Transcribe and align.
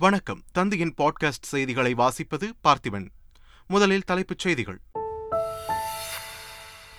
வணக்கம். 0.00 0.42
தந்தையின் 0.52 0.94
பாட்காஸ்ட் 0.96 1.42
செய்திகளை 1.42 1.94
வாசிப்பது 1.94 2.50
பார்த்திபன். 2.64 3.08
முதலில் 3.66 4.04
தலைப்புச் 4.04 4.38
செய்திகள். 4.38 4.80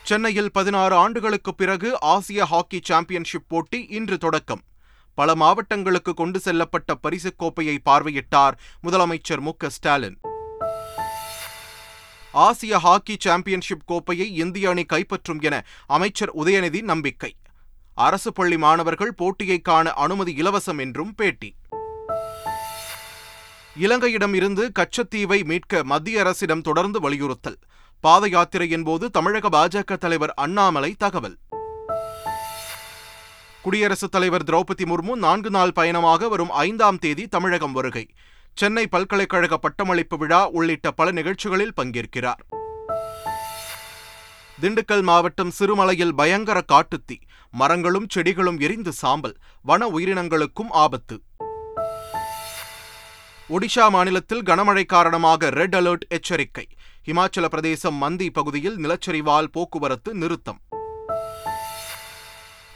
சென்னையில் 0.03 0.51
பதினாறு 0.51 0.95
ஆண்டுகளுக்கு 0.95 1.55
பிறகு 1.55 2.01
ஆசிய 2.01 2.45
ஹாக்கி 2.45 2.79
சாம்பியன்ஷிப் 2.83 3.43
போட்டி 3.47 3.85
இன்று 3.89 4.17
தொடக்கம். 4.17 4.61
பல 5.13 5.35
மாவட்டங்களுக்கு 5.35 6.13
கொண்டு 6.13 6.39
செல்லப்பட்ட 6.39 6.93
பரிசுக் 7.01 7.37
கோப்பையை 7.37 7.79
பார்வையிட்டார் 7.85 8.51
முதலமைச்சர் 8.83 9.39
மு 9.39 9.51
ஸ்டாலின். 9.67 10.19
ஆசிய 12.31 12.79
ஹாக்கி 12.79 13.15
சாம்பியன்ஷிப் 13.19 13.85
கோப்பையை 13.85 14.35
இந்திய 14.35 14.69
அணி 14.69 14.85
கைப்பற்றும் 14.93 15.41
என 15.41 15.65
அமைச்சர் 15.85 16.35
உதயநிதி 16.35 16.81
நம்பிக்கை. 16.81 17.35
அரசு 17.95 18.33
பள்ளி 18.33 18.57
மாணவர்கள் 18.57 19.13
போட்டியை 19.13 19.59
காண 19.59 19.91
அனுமதி 19.91 20.33
இலவசம் 20.33 20.79
என்றும் 20.79 21.15
பேட்டி. 21.15 21.55
இலங்கையிடம் 23.75 24.33
இருந்து 24.33 24.71
கச்சத்தீவை 24.79 25.43
மீட்க 25.43 25.83
மத்திய 25.83 26.19
அரசிடம் 26.19 26.61
தொடர்ந்து 26.61 26.99
வலியுறுத்தல். 26.99 27.57
பாத 27.99 28.27
யாத்திரையின் 28.27 28.83
போது 28.83 29.09
தமிழக 29.09 29.49
பாஜக 29.49 29.97
தலைவர் 29.97 30.33
அண்ணாமலை 30.33 30.91
தகவல். 30.91 31.37
குடியரசுத் 33.61 34.11
தலைவர் 34.11 34.43
திரௌபதி 34.43 34.85
முர்மு 34.85 35.15
நான்கு 35.15 35.49
நாள் 35.49 35.71
பயணமாக 35.71 36.27
வரும் 36.27 36.49
ஐந்தாம் 36.49 36.97
தேதி 36.97 37.27
தமிழகம் 37.27 37.71
வருகை. 37.71 38.09
சென்னை 38.53 38.87
பல்கலைக்கழக 38.87 39.57
பட்டமளிப்பு 39.57 40.17
விழா 40.17 40.49
உள்ளிட்ட 40.49 40.91
பல 40.91 41.11
நிகழ்ச்சிகளில் 41.11 41.73
பங்கேற்கிறார். 41.81 42.41
திண்டுக்கல் 44.61 45.01
மாவட்டம் 45.01 45.51
சிறுமலையில் 45.51 46.15
பயங்கர 46.15 46.63
காட்டுத்தீ. 46.71 47.21
மரங்களும் 47.51 48.05
செடிகளும் 48.09 48.59
எரிந்து 48.59 48.91
சாம்பல். 48.91 49.37
வன 49.61 49.87
உயிரினங்களுக்கும் 49.87 50.69
ஆபத்து. 50.69 51.21
ஒடிஷா 53.51 53.89
மாநிலத்தில் 53.89 54.43
கனமழை 54.43 54.85
காரணமாக 54.85 55.49
ரெட் 55.49 55.75
அலர்ட் 55.75 56.05
எச்சரிக்கை. 56.07 56.67
இமாச்சல 57.05 57.45
பிரதேசம் 57.45 57.95
மந்தி 57.95 58.29
பகுதியில் 58.29 58.77
நிலச்சரிவால் 58.77 59.49
போக்குவரத்து 59.51 60.13
நிறுத்தம். 60.13 60.59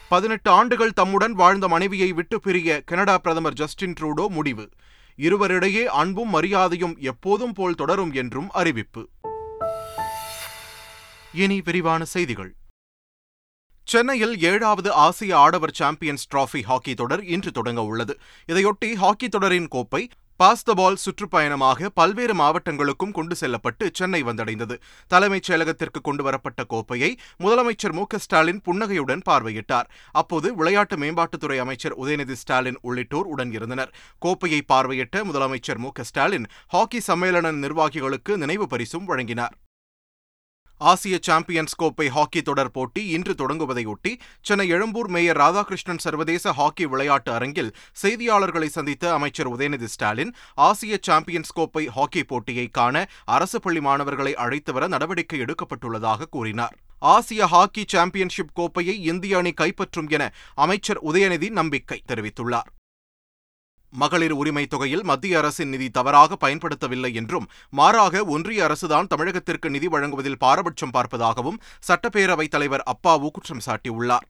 பதினெட்டு 0.08 0.49
ஆண்டுகள் 0.52 0.91
தம்முடன் 0.91 1.31
வாழ்ந்த 1.31 1.67
மனைவியை 1.67 2.11
விட்டு 2.11 2.39
பிரிய 2.39 2.81
கனடா 2.81 3.17
பிரதமர் 3.17 3.53
ஜஸ்டின் 3.53 3.94
ட்ரூடோ 3.99 4.27
முடிவு. 4.27 4.69
இருவரிடையே 5.17 5.86
அன்பும் 5.86 6.30
மரியாதையும் 6.30 6.97
எப்போதும் 6.97 7.53
போல் 7.53 7.75
தொடரும் 7.75 8.14
என்றும் 8.14 8.52
அறிவிப்பு. 8.52 9.09
இனி 11.33 11.61
விரிவான 11.61 12.03
செய்திகள். 12.05 12.55
சென்னையில் 13.83 14.42
ஏழாவது 14.42 14.92
ஆசிய 14.92 15.38
ஆடவர் 15.38 15.73
சாம்பியன்ஸ் 15.73 16.27
டிராபி 16.36 16.64
ஹாக்கி 16.64 16.94
தொடர் 16.94 17.23
இன்று 17.23 17.52
தொடங்க 17.52 17.83
உள்ளது. 17.83 18.19
இதையொட்டி 18.47 18.94
ஹாக்கி 18.94 19.30
தொடரின் 19.30 19.67
கோப்பை 19.67 20.09
பாஸ் 20.38 20.64
த 20.64 20.73
பால் 20.73 20.97
சுற்றுப்பயணமாக 21.03 21.89
பல்வேறு 21.94 22.33
மாவட்டங்களுக்கும் 22.36 23.11
கொண்டு 23.11 23.36
செல்லப்பட்டு 23.36 23.89
சென்னை 23.94 24.23
வந்தடைந்தது. 24.23 24.75
தலைமைச் 25.08 25.52
செயலகத்திற்கு 25.52 26.00
கொண்டு 26.02 26.23
வரப்பட்ட 26.23 26.64
கோப்பையை 26.64 27.17
முதலமைச்சர் 27.44 27.94
மு 27.94 28.05
ஸ்டாலின் 28.17 28.61
புன்னகையுடன் 28.61 29.22
பார்வையிட்டார். 29.30 29.88
அப்போது 30.11 30.55
விளையாட்டு 30.55 30.97
மேம்பாட்டுத்துறை 30.97 31.58
அமைச்சர் 31.58 31.97
உதயநிதி 31.97 32.31
ஸ்டாலின் 32.31 32.80
உள்ளிட்டோர் 32.81 33.25
உடன் 33.25 33.52
இருந்தனர். 33.52 33.94
கோப்பையை 34.19 34.61
பார்வையிட்ட 34.73 35.23
முதலமைச்சர் 35.23 35.77
மு 35.77 35.92
ஸ்டாலின் 36.02 36.47
ஹாக்கி 36.67 37.02
சம்மேளன 37.08 37.53
நிர்வாகிகளுக்கு 37.66 38.36
நினைவு 38.36 38.67
பரிசும் 38.67 39.05
வழங்கினார். 39.05 39.55
ஆசிய 40.77 41.17
சாம்பியன்ஸ் 41.21 41.75
கோப்பை 41.75 42.09
ஹாக்கி 42.09 42.41
தொடர் 42.41 42.71
போட்டி 42.71 43.07
இன்று 43.07 43.33
தொடங்குவதையொட்டி 43.33 44.19
சென்னை 44.41 44.67
எழும்பூர் 44.67 45.07
மேயர் 45.07 45.37
ராதாகிருஷ்ணன் 45.37 45.97
சர்வதேச 45.97 46.51
ஹாக்கி 46.51 46.85
விளையாட்டு 46.85 47.31
அரங்கில் 47.31 47.75
செய்தியாளர்களை 48.03 48.65
சந்தித்த 48.65 49.13
அமைச்சர் 49.13 49.57
உதயநிதி 49.57 49.85
ஸ்டாலின் 49.85 50.35
ஆசிய 50.55 50.97
சாம்பியன்ஸ் 51.01 51.53
கோப்பை 51.53 51.87
ஹாக்கி 51.87 52.23
போட்டியை 52.23 52.67
காண 52.67 53.05
அரசு 53.25 53.59
பள்ளி 53.59 53.81
மாணவர்களை 53.81 54.35
அழைத்து 54.35 54.73
வர 54.73 54.87
நடவடிக்கை 54.87 55.39
எடுக்கப்பட்டுள்ளதாக 55.39 56.29
கூறினார். 56.29 56.77
ஆசிய 56.99 57.47
ஹாக்கி 57.47 57.85
சாம்பியன்ஷிப் 57.87 58.53
கோப்பையை 58.53 59.03
இந்திய 59.03 59.37
அணி 59.37 59.53
கைப்பற்றும் 59.61 60.09
என 60.09 60.33
அமைச்சர் 60.55 61.03
உதயநிதி 61.03 61.49
நம்பிக்கை 61.49 62.03
தெரிவித்துள்ளார். 62.08 62.69
மகளிர் 63.95 64.32
உரிமை 64.32 64.66
தொகையில் 64.67 65.04
மத்திய 65.04 65.38
அரசின் 65.38 65.70
நிதி 65.70 65.89
தவறாக 65.89 66.38
பயன்படுத்தவில்லை 66.48 67.14
என்றும் 67.14 67.50
மாறாக 67.70 68.23
ஒன்றிய 68.26 68.61
அரசுதான் 68.67 69.11
தமிழகத்திற்கு 69.16 69.70
நிதி 69.70 69.88
வழங்குவதில் 69.88 70.42
பாரபட்சம் 70.45 70.94
பார்ப்பதாகவும் 70.94 71.60
சட்டப்பேரவைத் 71.88 72.54
தலைவர் 72.56 72.86
அப்பாவு 72.94 73.30
குற்றம் 73.32 73.66
சாட்டியுள்ளார். 73.66 74.26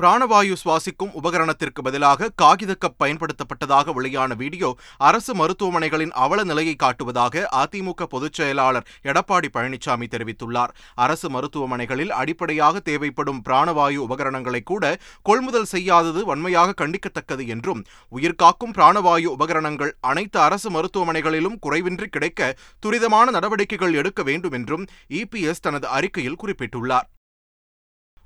பிராணவாயு 0.00 0.54
சுவாசிக்கும் 0.62 1.12
உபகரணத்திற்கு 1.20 1.80
பதிலாக 1.82 2.28
காகித 2.28 2.72
கப் 2.74 2.96
பயன்படுத்தப்பட்டதாக 3.02 3.92
வெளியான 3.92 4.34
வீடியோ 4.34 4.76
அரசு 4.98 5.32
மருத்துவமனைகளின் 5.34 6.12
அவல 6.24 6.44
நிலையை 6.44 6.74
காட்டுவதாக 6.82 7.44
அதிமுக 7.60 8.02
பொதுச் 8.04 8.32
செயலாளர் 8.32 8.86
எடப்பாடி 9.02 9.48
பழனிசாமி 9.54 10.06
தெரிவித்துள்ளார். 10.10 10.74
அரசு 10.94 11.30
மருத்துவமனைகளில் 11.30 12.12
அடிப்படையாக 12.20 12.80
தேவைப்படும் 12.80 13.42
பிராணவாயு 13.48 13.96
உபகரணங்களை 13.96 14.62
கூட 14.62 14.84
கொள்முதல் 15.22 15.70
செய்யாதது 15.74 16.24
வன்மையாக 16.24 16.76
கண்டிக்கத்தக்கது 16.84 17.46
என்றும் 17.46 17.82
உயிர்காக்கும் 18.12 18.76
பிராணவாயு 18.76 19.26
உபகரணங்கள் 19.38 19.96
அனைத்து 20.00 20.40
அரசு 20.40 20.70
மருத்துவமனைகளிலும் 20.70 21.58
குறைவின்றி 21.66 22.08
கிடைக்க 22.08 22.54
துரிதமான 22.86 23.30
நடவடிக்கைகள் 23.30 23.94
எடுக்க 23.94 24.22
வேண்டும் 24.22 24.52
என்றும் 24.52 24.86
இபிஎஸ் 25.08 25.66
தனது 25.68 25.88
அறிக்கையில் 25.88 26.40
குறிப்பிட்டுள்ளார். 26.44 27.08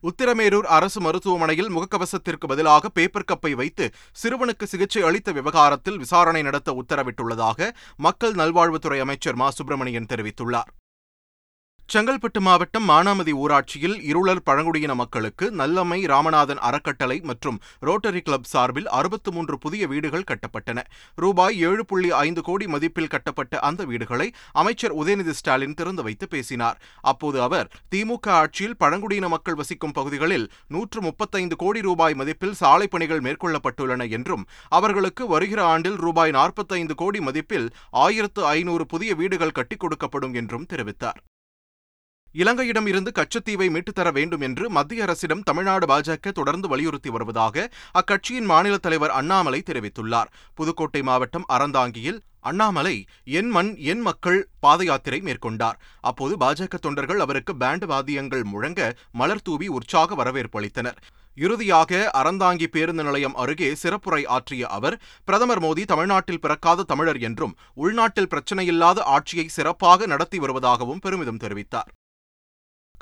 உத்திரமேரூர் 0.02 0.68
அரசு 0.68 1.00
மருத்துவமனையில் 1.00 1.70
முகக்கவசத்திற்கு 1.70 2.46
பதிலாக 2.48 2.88
பேப்பர் 2.88 3.28
கப்பை 3.32 3.52
வைத்து 3.52 3.86
சிறுவனுக்கு 4.22 4.64
சிகிச்சை 4.64 5.02
அளித்த 5.02 5.32
விவகாரத்தில் 5.32 5.98
விசாரணை 5.98 6.42
நடத்த 6.42 6.72
உத்தரவிட்டுள்ளதாக 6.72 7.70
மக்கள் 7.96 8.34
நல்வாழ்வுத்துறை 8.34 8.98
அமைச்சர் 8.98 9.34
மா 9.34 9.50
சுப்பிரமணியன் 9.50 10.10
தெரிவித்துள்ளார். 10.14 10.70
செங்கல்பட்டு 11.92 12.40
மாவட்டம் 12.46 12.84
மானாமதி 12.88 13.32
ஊராட்சியில் 13.44 13.96
இருளர் 14.08 14.42
பழங்குடியின 14.48 14.92
மக்களுக்கு 15.00 15.46
நல்லம்மை 15.60 15.96
ராமநாதன் 16.12 16.60
அறக்கட்டளை 16.66 17.16
மற்றும் 17.20 17.56
ரோட்டரி 17.86 18.20
கிளப் 18.26 18.46
சார்பில் 18.50 18.86
அறுபத்து 18.98 19.30
மூன்று 19.32 19.56
புதிய 19.58 19.86
வீடுகள் 19.92 20.26
கட்டப்பட்டன. 20.30 20.84
ரூபாய் 21.22 21.56
ஏழு 21.68 21.84
புள்ளி 21.84 22.10
ஐந்து 22.26 22.42
கோடி 22.48 22.66
மதிப்பில் 22.66 23.10
கட்டப்பட்ட 23.14 23.58
அந்த 23.68 23.84
வீடுகளை 23.84 24.28
அமைச்சர் 24.52 24.94
உதயநிதி 25.00 25.34
ஸ்டாலின் 25.38 25.74
திறந்து 25.74 26.02
வைத்து 26.02 26.28
பேசினார். 26.28 26.78
அப்போது 27.12 27.40
அவர் 27.46 27.70
திமுக 27.94 28.30
ஆட்சியில் 28.42 28.76
பழங்குடியின 28.76 29.28
மக்கள் 29.28 29.58
வசிக்கும் 29.62 29.96
பகுதிகளில் 29.98 30.46
நூற்று 30.68 31.02
முப்பத்தைந்து 31.08 31.58
கோடி 31.64 31.82
ரூபாய் 31.88 32.14
மதிப்பில் 32.14 32.56
சாலை 32.60 32.88
பணிகள் 32.88 33.24
மேற்கொள்ளப்பட்டுள்ளன 33.28 34.08
என்றும் 34.10 34.46
அவர்களுக்கு 34.78 35.26
வருகிற 35.26 35.62
ஆண்டில் 35.64 35.98
ரூபாய் 36.06 36.36
நாற்பத்தைந்து 36.38 36.94
கோடி 36.94 37.22
மதிப்பில் 37.30 37.68
ஆயிரத்து 38.06 38.46
ஐநூறு 38.56 38.86
புதிய 38.86 39.14
வீடுகள் 39.14 39.56
கட்டிக் 39.60 39.84
கொடுக்கப்படும் 39.84 40.36
என்றும் 40.42 40.70
தெரிவித்தார். 40.74 41.20
இலங்கையிடம் 42.32 42.86
இருந்து 42.86 43.10
கச்சத்தீவை 43.10 43.68
மீட்டுத்தர 43.74 44.12
வேண்டும் 44.12 44.40
என்று 44.40 44.70
மத்திய 44.70 45.02
அரசிடம் 45.02 45.42
தமிழ்நாடு 45.42 45.86
பாஜக 45.86 46.30
தொடர்ந்து 46.30 46.68
வலியுறுத்தி 46.68 47.10
வருவதாக 47.10 47.68
அக்கட்சியின் 48.00 48.50
மாநில 48.52 48.76
தலைவர் 48.76 49.10
அண்ணாமலை 49.10 49.62
தெரிவித்துள்ளார். 49.66 50.32
புதுக்கோட்டை 50.54 51.02
மாவட்டம் 51.02 51.46
அறந்தாங்கியில் 51.52 52.20
அண்ணாமலை 52.40 53.04
என் 53.24 53.48
மண் 53.48 53.76
என் 53.76 54.00
மக்கள் 54.00 54.48
பாத 54.60 54.84
யாத்திரை 54.84 55.20
மேற்கொண்டார். 55.20 55.78
அப்போது 56.00 56.36
பாஜக 56.36 56.74
தொண்டர்கள் 56.80 57.18
அவருக்கு 57.18 57.54
பேண்டு 57.56 57.86
வாத்தியங்கள் 57.86 58.44
முழங்க 58.44 58.94
மலர் 59.12 59.42
தூவி 59.42 59.68
உற்சாக 59.68 60.14
வரவேற்பு 60.14 60.58
அளித்தனர். 60.60 61.00
இறுதியாக 61.36 62.10
அறந்தாங்கி 62.20 62.66
பேருந்து 62.66 63.02
நிலையம் 63.02 63.34
அருகே 63.34 63.68
சிறப்புரை 63.82 64.22
ஆற்றிய 64.26 64.66
அவர் 64.66 65.00
பிரதமர் 65.24 65.62
மோடி 65.62 65.84
தமிழ்நாட்டில் 65.84 66.40
பிறக்காத 66.40 66.82
தமிழர் 66.82 67.18
என்றும் 67.18 67.56
உள்நாட்டில் 67.74 68.30
பிரச்சனையில்லாத 68.32 69.00
ஆட்சியை 69.00 69.48
சிறப்பாக 69.48 70.06
நடத்தி 70.06 70.38
வருவதாகவும் 70.38 71.00
பெருமிதம் 71.00 71.42
தெரிவித்தார். 71.44 71.90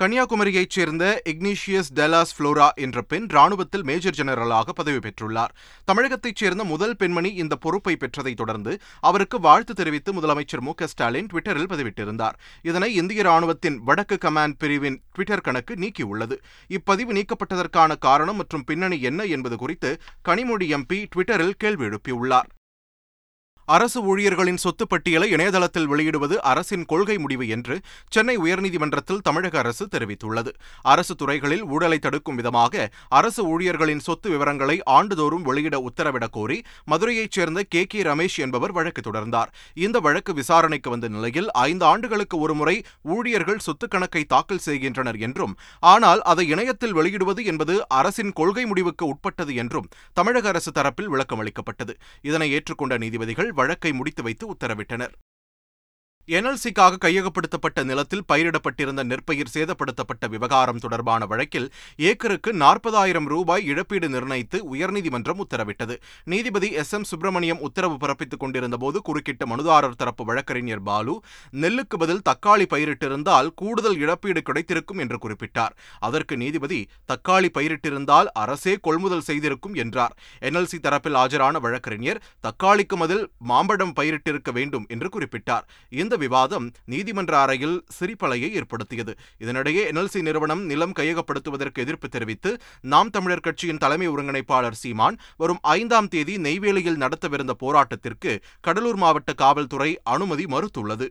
கன்னியாகுமரியைச் 0.02 0.70
சேர்ந்த 0.70 1.22
இக்னீஷியஸ் 1.28 1.88
டெலாஸ் 1.94 2.32
ஃப்ளோரா 2.36 2.68
என்ற 2.74 3.02
பெண் 3.02 3.26
ராணுவத்தில் 3.26 3.82
மேஜர் 3.82 4.14
ஜெனரலாக 4.18 4.72
பதவி 4.72 4.96
பெற்றுள்ளார். 4.96 5.52
தமிழகத்தைச் 5.84 6.36
சேர்ந்த 6.36 6.64
முதல் 6.64 6.96
பெண்மணி 6.96 7.30
இந்த 7.34 7.56
பொறுப்பை 7.56 7.96
பெற்றதைத் 7.96 8.36
தொடர்ந்து 8.36 8.78
அவருக்கு 9.00 9.40
வாழ்த்து 9.40 9.74
தெரிவித்து 9.74 10.12
முதலமைச்சர் 10.12 10.60
மு 10.60 10.72
ஸ்டாலின் 10.84 11.26
ட்விட்டரில் 11.26 11.70
பதிவிட்டிருந்தார். 11.72 12.36
இதனை 12.62 12.94
இந்திய 12.94 13.22
ராணுவத்தின் 13.22 13.76
வடக்கு 13.76 14.18
கமாண்ட் 14.20 14.54
பிரிவின் 14.58 15.00
ட்விட்டர் 15.12 15.40
கணக்கு 15.40 15.74
நீக்கியுள்ளது. 15.74 16.38
இப்பதிவு 16.68 17.20
நீக்கப்பட்டதற்கான 17.20 17.98
காரணம் 17.98 18.36
மற்றும் 18.36 18.64
பின்னணி 18.64 19.00
என்ன 19.00 19.24
என்பது 19.24 19.56
குறித்து 19.56 20.00
கனிமொழி 20.28 20.68
எம்பி 20.78 21.06
ட்விட்டரில் 21.16 21.58
கேள்வி 21.58 21.84
எழுப்பியுள்ளார். 21.84 22.48
அரசு 23.68 23.98
ஊழியர்களின் 24.02 24.56
சொத்து 24.56 24.84
பட்டியலை 24.86 25.26
இணையதளத்தில் 25.30 25.88
வெளியிடுவது 25.88 26.36
அரசின் 26.42 26.84
கொள்கை 26.84 27.16
முடிவு 27.18 27.46
என்று 27.48 27.74
சென்னை 28.08 28.36
உயர்நீதிமன்றத்தில் 28.38 29.20
தமிழக 29.20 29.58
அரசு 29.58 29.84
தெரிவித்துள்ளது. 29.86 30.50
அரசு 30.84 31.14
துறைகளில் 31.14 31.64
ஊழலை 31.64 31.98
தடுக்கும் 31.98 32.34
விதமாக 32.34 32.74
அரசு 33.08 33.42
ஊழியர்களின் 33.48 34.00
சொத்து 34.00 34.28
விவரங்களை 34.30 34.76
ஆண்டுதோறும் 34.90 35.42
வெளியிட 35.42 35.78
உத்தரவிடக் 35.80 36.30
கோரி 36.30 36.58
மதுரையைச் 36.90 37.30
சேர்ந்த 37.30 37.62
கே. 37.68 37.82
கே. 37.86 38.00
ரமேஷ் 38.02 38.38
என்பவர் 38.38 38.72
வழக்கு 38.72 39.02
தொடர்ந்தார். 39.02 39.52
இந்த 39.76 39.96
வழக்கு 39.98 40.34
விசாரணைக்கு 40.34 40.90
வந்த 40.90 41.08
நிலையில் 41.08 41.50
ஐந்து 41.64 41.84
ஆண்டுகளுக்கு 41.84 42.38
ஒருமுறை 42.38 42.76
ஊழியர்கள் 43.08 43.58
சொத்து 43.58 43.88
கணக்கை 43.88 44.24
தாக்கல் 44.24 44.64
செய்கின்றனர் 44.68 45.20
என்றும் 45.20 45.54
ஆனால் 45.82 46.22
அதை 46.24 46.46
இணையத்தில் 46.48 46.96
வெளியிடுவது 46.98 47.44
என்பது 47.44 47.76
அரசின் 47.96 48.32
கொள்கை 48.32 48.64
முடிவுக்கு 48.64 49.06
உட்பட்டது 49.06 49.54
என்றும் 49.54 49.88
தமிழக 50.12 50.48
அரசு 50.48 50.72
தரப்பில் 50.72 51.08
விளக்கம் 51.08 51.38
அளிக்கப்பட்டது 51.38 51.92
இதனை 52.24 52.50
ஏற்றுக்கொண்ட 52.54 52.96
நீதிபதிகள் 52.98 53.52
வழக்கை 53.60 53.92
முடித்து 53.92 54.22
வைத்து 54.22 54.44
உத்தரவிட்டனர். 54.52 55.14
என்எல்சிக்காக 56.28 56.98
கையகப்படுத்தப்பட்ட 57.04 57.84
நிலத்தில் 57.84 58.24
பயிரிடப்பட்டிருந்த 58.32 59.02
நெற்பயிர் 59.04 59.52
சேதப்படுத்தப்பட்ட 59.54 60.28
விவகாரம் 60.28 60.78
தொடர்பான 60.78 61.26
வழக்கில் 61.26 61.72
ஏக்கருக்கு 61.96 62.52
நாற்பதாயிரம் 62.52 63.26
ரூபாய் 63.26 63.64
இழப்பீடு 63.64 64.08
நிர்ணயித்து 64.08 64.74
உயர்நீதிமன்றம் 64.74 65.40
உத்தரவிட்டது. 65.44 65.96
நீதிபதி 66.24 66.70
எஸ். 66.70 66.92
எம். 66.92 67.04
சுப்பிரமணியம் 67.04 67.60
உத்தரவு 67.60 67.96
பிறப்பித்துக் 67.96 68.40
கொண்டிருந்தபோது 68.40 69.00
குறுக்கிட்ட 69.08 69.46
மனுதாரர் 69.46 69.96
தரப்பு 69.96 70.24
வழக்கறிஞர் 70.24 70.82
பாலு 70.82 71.22
நெல்லுக்கு 71.52 71.96
பதில் 71.98 72.22
தக்காளி 72.28 72.66
பயிரிட்டிருந்தால் 72.74 73.48
கூடுதல் 73.54 73.96
இழப்பீடு 73.96 74.42
கிடைத்திருக்கும் 74.42 74.98
என்று 74.98 75.18
குறிப்பிட்டார். 75.22 75.74
அதற்கு 75.98 76.36
நீதிபதி 76.36 76.88
தக்காளி 77.08 77.50
பயிரிட்டிருந்தால் 77.54 78.30
அரசே 78.34 78.76
கொள்முதல் 78.82 79.26
செய்திருக்கும் 79.30 79.74
என்றார். 79.74 80.16
என்எல்சி 80.40 80.78
தரப்பில் 80.82 81.18
ஆஜரான 81.24 81.60
வழக்கறிஞர் 81.60 82.22
தக்காளிக்கு 82.42 82.96
பதில் 82.98 83.30
மாம்பழம் 83.38 83.96
பயிரிட்டிருக்க 83.96 84.52
வேண்டும் 84.52 84.86
என்று 84.88 85.08
குறிப்பிட்டார். 85.08 85.66
இந்த 85.88 86.16
விவாதம் 86.18 86.66
நீதிமன்ற 86.84 87.32
அறையில் 87.40 87.76
சிரிப்பலையை 87.98 88.50
ஏற்படுத்தியது. 88.60 89.14
இதனிடையே 89.44 89.84
என்எல்சி 89.90 90.22
நிறுவனம் 90.28 90.64
நிலம் 90.64 90.96
கையகப்படுத்துவதற்கு 90.98 91.84
எதிர்ப்பு 91.86 92.08
தெரிவித்து 92.08 92.52
நாம் 92.94 93.10
தமிழர் 93.10 93.46
கட்சியின் 93.46 93.82
தலைமை 93.84 94.08
ஒருங்கிணைப்பாளர் 94.08 94.80
சீமான் 94.82 95.18
வரும் 95.36 95.62
ஐந்தாம் 95.78 96.08
தேதி 96.08 96.36
நெய்வேலியில் 96.38 97.02
நடத்தவிருந்த 97.04 97.56
போராட்டத்திற்கு 97.64 98.34
கடலூர் 98.60 99.00
மாவட்ட 99.04 99.32
காவல்துறை 99.44 99.90
அனுமதி 100.02 100.44
மறுத்துள்ளது. 100.44 101.08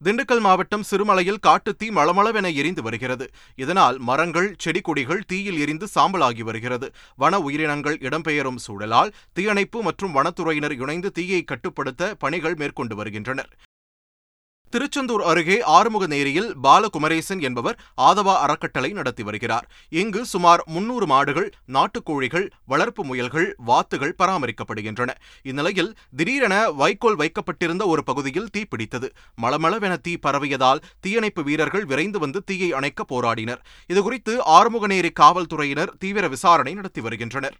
திண்டுக்கல் 0.00 0.40
மாவட்டம் 0.40 0.84
சிறுமலையில் 0.90 1.40
காட்டுத்தீ 1.46 1.86
மளமளவென 1.96 2.48
எரிந்து 2.54 2.82
வருகிறது. 2.82 3.26
இதனால் 3.54 3.96
மரங்கள் 3.98 4.54
செடி 4.58 4.80
கொடிகள் 4.80 5.24
தீயில் 5.26 5.58
எரிந்து 5.58 5.86
சாம்பலாகி 5.94 6.42
வருகிறது. 6.42 6.88
வன 7.16 7.38
உயிரினங்கள் 7.38 7.96
இடம்பெயரும் 8.08 8.60
சூழலால் 8.66 9.12
தீயணைப்பு 9.32 9.82
மற்றும் 9.82 10.14
வனத்துறையினர் 10.16 10.76
இணைந்து 10.82 11.10
தீயை 11.12 11.40
கட்டுப்படுத்த 11.42 12.14
பணிகள் 12.14 12.54
மேற்கொண்டு 12.54 12.96
வருகின்றனர். 12.96 13.50
திருச்செந்தூர் 14.70 15.22
அருகே 15.22 15.62
ஆறுமுக 15.62 16.06
நேரியில் 16.06 16.50
பாலகுமரேசன் 16.62 17.40
என்பவர் 17.40 17.78
ஆதவா 17.96 18.34
அறக்கட்டளை 18.34 18.90
நடத்தி 18.90 19.22
வருகிறார். 19.22 19.68
இங்கு 19.88 20.24
சுமார் 20.24 20.62
முன்னூறு 20.66 21.06
மாடுகள் 21.06 21.52
நாட்டுக்கோழிகள் 21.72 22.50
வளர்ப்பு 22.66 23.04
முயல்கள் 23.04 23.54
வாத்துகள் 23.58 24.14
பராமரிக்கப்படுகின்றன. 24.18 25.10
இந்நிலையில் 25.42 25.96
திடீரென 26.16 26.70
வைக்கோல் 26.70 27.16
வைக்கப்பட்டிருந்த 27.16 27.86
ஒரு 27.86 28.04
பகுதியில் 28.04 28.50
தீ 28.50 28.64
பிடித்தது. 28.64 29.10
மளமளவென 29.42 29.96
தீ 29.96 30.16
பரவியதால் 30.16 30.82
தீயணைப்பு 31.00 31.42
வீரர்கள் 31.42 31.84
விரைந்து 31.84 32.18
வந்து 32.18 32.44
தீயை 32.44 32.72
அணைக்க 32.72 33.04
போராடினர். 33.08 33.62
இதுகுறித்து 33.88 34.36
ஆறுமுகநேரி 34.46 35.10
காவல்துறையினர் 35.12 35.96
தீவிர 35.98 36.28
விசாரணை 36.28 36.74
நடத்தி 36.74 37.00
வருகின்றனர். 37.00 37.58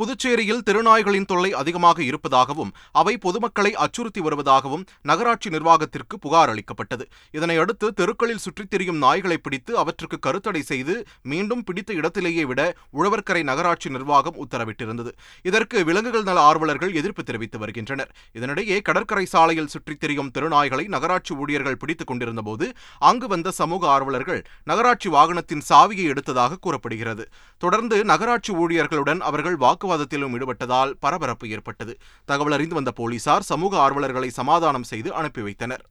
புதுச்சேரியில் 0.00 0.62
திருநாய்களின் 0.70 1.24
தொல்லை 1.24 1.52
அதிகமாக 1.52 2.02
இருப்பதாகவும் 2.02 2.72
அவை 2.92 3.18
பொதுமக்களை 3.18 3.74
அச்சுறுத்தி 3.74 4.20
வருவதாகவும் 4.20 4.84
நகராட்சி 5.02 5.50
நிர்வாகத்திற்கு 5.50 6.18
புகார் 6.18 6.48
அளிக்கப்பட்டது. 6.48 7.08
இதனையடுத்து 7.32 7.88
தெருக்களில் 7.94 8.38
சுற்றித் 8.38 8.70
திரியும் 8.70 9.02
நாய்களை 9.02 9.36
பிடித்து 9.36 9.78
அவற்றுக்கு 9.78 10.18
கருத்தடை 10.26 10.60
செய்து 10.60 11.04
மீண்டும் 11.22 11.64
பிடித்த 11.64 11.92
இடத்திலேயே 11.92 12.44
விட 12.44 12.74
உழவர்கரை 12.92 13.42
நகராட்சி 13.42 13.90
நிர்வாகம் 13.90 14.46
உத்தரவிட்டிருந்தது. 14.46 15.12
இதற்கு 15.42 15.84
விலங்குகள் 15.84 16.22
நல 16.22 16.40
ஆர்வலர்கள் 16.40 16.94
எதிர்ப்பு 16.94 17.22
தெரிவித்து 17.22 17.58
வருகின்றனர். 17.58 18.14
இதனிடையே 18.32 18.80
கடற்கரை 18.82 19.26
சாலையில் 19.26 19.66
சுற்றித் 19.66 20.00
திரியும் 20.00 20.30
திருநாய்களை 20.38 20.86
நகராட்சி 20.86 21.34
ஊழியர்கள் 21.34 21.76
பிடித்துக் 21.76 22.06
கொண்டிருந்தபோது 22.06 22.68
அங்கு 22.98 23.26
வந்த 23.26 23.50
சமூக 23.50 23.88
ஆர்வலர்கள் 23.88 24.42
நகராட்சி 24.64 25.08
வாகனத்தின் 25.08 25.66
சாவியை 25.68 26.08
எடுத்ததாக 26.14 26.58
கூறப்படுகிறது. 26.60 27.28
தொடர்ந்து 27.58 28.04
நகராட்சி 28.04 28.52
ஊழியர்களுடன் 28.54 29.20
அவர்கள் 29.20 29.56
வாக்கு 29.56 29.88
வாக்குவாதத்திலும் 29.90 30.34
ஈடுபட்டதால் 30.36 30.92
பரபரப்பு 31.00 31.48
ஏற்பட்டது. 31.48 31.96
தகவல் 32.24 32.52
அறிந்து 32.52 32.74
வந்த 32.74 32.92
போலீசார் 32.92 33.42
சமூக 33.42 33.76
ஆர்வலர்களை 33.78 34.28
சமாதானம் 34.28 34.82
செய்து 34.82 35.14
அனுப்பி 35.14 35.42
வைத்தனர். 35.42 35.82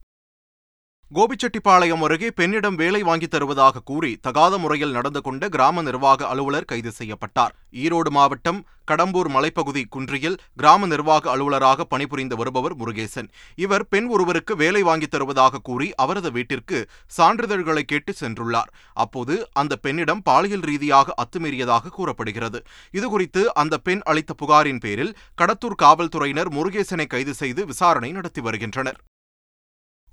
கோபிச்செட்டிப்பாளையம் 1.14 2.02
அருகே 2.02 2.30
பெண்ணிடம் 2.30 2.74
வேலை 2.74 3.02
வாங்கித் 3.02 3.30
தருவதாக 3.30 3.80
கூறி 3.84 4.16
தகாத 4.16 4.58
முறையில் 4.58 4.90
நடந்து 4.90 5.22
கொண்ட 5.22 5.48
கிராம 5.48 5.82
நிர்வாக 5.82 6.26
அலுவலர் 6.26 6.64
கைது 6.64 6.90
செய்யப்பட்டார். 6.90 7.54
ஈரோடு 7.72 8.10
மாவட்டம் 8.10 8.66
கடம்பூர் 8.90 9.28
மலைப்பகுதி 9.28 9.84
குன்றியில் 9.88 10.38
கிராம 10.56 10.86
நிர்வாக 10.86 11.30
அலுவலராக 11.30 11.84
பணிபுரிந்து 11.84 12.36
வருபவர் 12.36 12.76
முருகேசன். 12.76 13.28
இவர் 13.54 13.88
பெண் 13.88 14.06
ஒருவருக்கு 14.06 14.56
வேலை 14.56 14.82
வாங்கித் 14.82 15.10
தருவதாக 15.10 15.58
கூறி 15.58 15.94
அவரது 15.94 16.32
வீட்டிற்கு 16.32 16.88
சான்றிதழ்களை 17.18 17.80
கேட்டு 17.80 18.14
சென்றுள்ளார். 18.20 18.70
அப்போது 18.92 19.48
அந்த 19.52 19.76
பெண்ணிடம் 19.76 20.22
பாலியல் 20.22 20.60
ரீதியாக 20.60 21.14
அத்துமீறியதாக 21.14 21.88
கூறப்படுகிறது. 21.88 22.62
இதுகுறித்து 22.92 23.44
அந்த 23.44 23.78
பெண் 23.78 24.00
அளித்த 24.04 24.34
புகாரின் 24.34 24.78
பேரில் 24.78 25.16
கடத்தூர் 25.42 25.74
காவல்துறையினர் 25.74 26.54
முருகேசனை 26.54 27.06
கைது 27.06 27.34
செய்து 27.34 27.66
விசாரணை 27.66 28.12
நடத்தி 28.12 28.40
வருகின்றனர். 28.40 29.00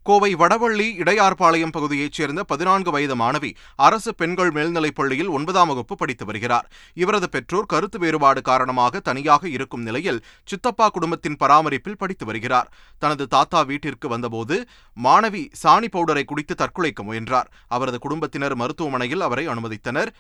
கோவை 0.08 0.36
வடவள்ளி 0.36 0.86
இடையார்பாளையம் 1.04 1.72
பகுதியைச் 1.72 2.12
சேர்ந்த 2.12 2.44
பதினான்கு 2.44 2.92
வயது 2.92 3.16
மாணவி 3.16 3.50
அரசு 3.76 4.16
பெண்கள் 4.16 4.52
மேல்நிலைப் 4.52 4.96
பள்ளியில் 4.96 5.28
ஒன்பதாம் 5.28 5.68
வகுப்பு 5.68 5.96
படித்து 5.96 6.26
வருகிறார். 6.26 6.68
இவரது 6.94 7.30
பெற்றோர் 7.30 7.66
கருத்து 7.66 8.00
வேறுபாடு 8.00 8.42
காரணமாக 8.42 9.00
தனியாக 9.00 9.50
இருக்கும் 9.50 9.82
நிலையில் 9.82 10.24
சித்தப்பா 10.46 10.90
குடும்பத்தின் 10.90 11.36
பராமரிப்பில் 11.36 11.98
படித்து 11.98 12.26
வருகிறார். 12.26 12.72
தனது 13.00 13.28
தாத்தா 13.28 13.62
வீட்டிற்கு 13.62 14.08
வந்தபோது 14.08 14.58
மாணவி 15.04 15.44
சாணி 15.64 15.90
பவுடரை 15.92 16.24
குடித்து 16.24 16.56
தற்கொலைக்க 16.58 17.04
முயன்றார். 17.04 17.52
அவரது 17.68 18.00
குடும்பத்தினர் 18.00 18.56
மருத்துவமனையில் 18.56 19.22
அவரை 19.22 19.48
அனுமதித்தனர். 19.48 20.12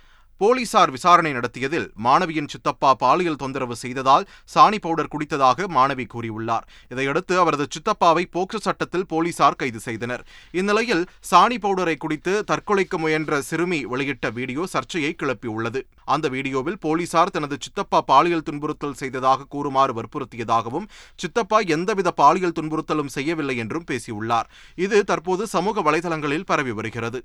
போலீசார் 0.41 0.91
விசாரணை 0.95 1.31
நடத்தியதில் 1.37 1.87
மாணவியின் 2.05 2.49
சித்தப்பா 2.53 2.91
பாலியல் 3.03 3.39
தொந்தரவு 3.43 3.75
செய்ததால் 3.83 4.25
சாணி 4.53 4.79
பவுடர் 4.85 5.11
குடித்ததாக 5.13 5.67
மாணவி 5.77 6.05
கூறியுள்ளார். 6.13 6.65
இதையடுத்து 6.93 7.39
அவரது 7.43 7.65
சித்தப்பாவை 7.75 8.23
போக்சோ 8.35 8.59
சட்டத்தில் 8.67 9.07
போலீசார் 9.13 9.59
கைது 9.61 9.79
செய்தனர். 9.87 10.23
இந்நிலையில் 10.59 11.03
சாணி 11.31 11.57
பவுடரை 11.65 11.95
குடித்து 12.03 12.33
தற்கொலைக்கு 12.51 12.99
முயன்ற 13.03 13.41
சிறுமி 13.41 13.79
வெளியிட்ட 13.93 14.29
வீடியோ 14.37 14.65
சர்ச்சையை 14.75 15.11
கிளப்பியுள்ளது. 15.23 15.81
அந்த 16.15 16.27
வீடியோவில் 16.35 16.79
போலீசார் 16.85 17.33
தனது 17.37 17.57
சித்தப்பா 17.65 18.01
பாலியல் 18.11 18.45
துன்புறுத்தல் 18.49 18.99
செய்ததாக 19.01 19.47
கூறுமாறு 19.55 19.93
வற்புறுத்தியதாகவும் 19.99 20.87
சித்தப்பா 21.23 21.59
எந்தவித 21.77 22.11
பாலியல் 22.21 22.57
துன்புறுத்தலும் 22.59 23.13
செய்யவில்லை 23.17 23.57
என்றும் 23.65 23.89
பேசியுள்ளார். 23.91 24.49
இது 24.85 25.03
தற்போது 25.03 25.45
சமூக 25.47 25.81
வலைதளங்களில் 25.89 26.47
பரவி 26.53 26.71
வருகிறது. 26.71 27.21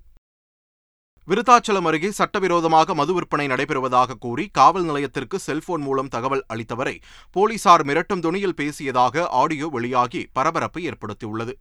விருத்தாச்சலம் 1.29 1.87
அருகே 1.87 2.09
சட்டவிரோதமாக 2.11 2.95
மது 2.95 3.13
விற்பனை 3.15 3.45
நடைபெறுவதாக 3.47 4.17
கூறி 4.19 4.45
காவல் 4.53 4.85
நிலையத்திற்கு 4.85 5.39
செல்போன் 5.39 5.81
மூலம் 5.81 6.09
தகவல் 6.09 6.43
அளித்தவரை 6.49 6.95
போலீசார் 7.37 7.85
மிரட்டும் 7.85 8.21
துணியில் 8.21 8.57
பேசியதாக 8.57 9.25
ஆடியோ 9.41 9.69
வெளியாகி 9.69 10.23
பரபரப்பை 10.33 10.83
ஏற்படுத்தியுள்ளது. 10.91 11.55